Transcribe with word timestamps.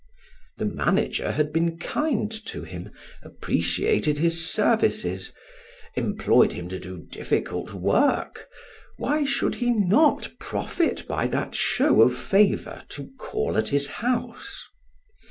The 0.57 0.65
manager 0.65 1.33
had 1.33 1.53
been 1.53 1.77
kind 1.77 2.31
to 2.47 2.63
him, 2.63 2.89
appreciated 3.21 4.17
his 4.17 4.43
services, 4.51 5.31
employed 5.93 6.53
him 6.53 6.67
to 6.69 6.79
do 6.79 6.97
difficult 7.11 7.71
work, 7.73 8.47
why 8.97 9.25
should 9.25 9.53
he 9.61 9.69
not 9.69 10.31
profit 10.39 11.07
by 11.07 11.27
that 11.27 11.53
show 11.53 12.01
of 12.01 12.17
favor 12.17 12.81
to 12.89 13.11
call 13.19 13.55
at 13.57 13.69
his 13.69 13.87
house? 14.01 14.65